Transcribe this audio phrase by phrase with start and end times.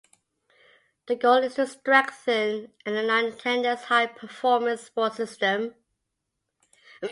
[1.05, 5.75] The goal is to strengthen and align Canada's high performance sport system.